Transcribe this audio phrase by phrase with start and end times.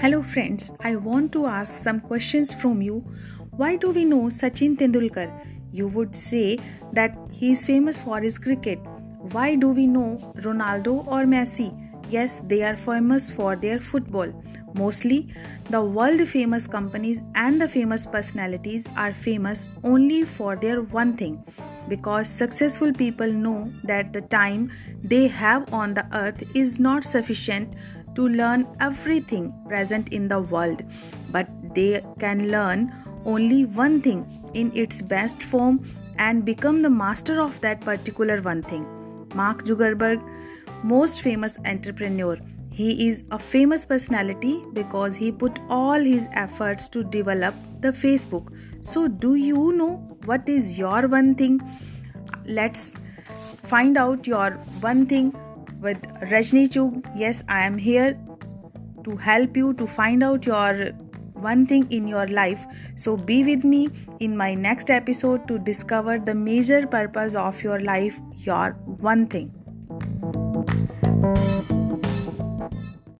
[0.00, 0.72] Hello, friends.
[0.82, 3.00] I want to ask some questions from you.
[3.50, 5.26] Why do we know Sachin Tendulkar?
[5.72, 6.58] You would say
[6.94, 8.78] that he is famous for his cricket.
[9.34, 11.68] Why do we know Ronaldo or Messi?
[12.08, 14.32] Yes, they are famous for their football.
[14.74, 15.28] Mostly,
[15.68, 21.44] the world famous companies and the famous personalities are famous only for their one thing
[21.88, 24.70] because successful people know that the time
[25.02, 27.74] they have on the earth is not sufficient
[28.14, 30.82] to learn everything present in the world,
[31.30, 32.92] but they can learn
[33.24, 35.84] only one thing in its best form
[36.18, 38.86] and become the master of that particular one thing.
[39.34, 40.22] Mark Zuckerberg,
[40.82, 42.38] most famous entrepreneur,
[42.70, 48.52] he is a famous personality because he put all his efforts to develop the Facebook.
[48.80, 51.60] So, do you know what is your one thing?
[52.46, 52.92] Let's
[53.70, 55.34] find out your one thing
[55.80, 56.00] with
[56.32, 57.06] Rajni Chug.
[57.16, 58.18] Yes, I am here
[59.04, 60.92] to help you to find out your
[61.34, 62.60] one thing in your life.
[62.96, 63.88] So be with me
[64.20, 68.72] in my next episode to discover the major purpose of your life, your
[69.10, 69.54] one thing.